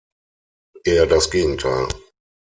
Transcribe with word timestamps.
Eher 0.83 1.05
das 1.05 1.29
Gegenteil. 1.29 1.87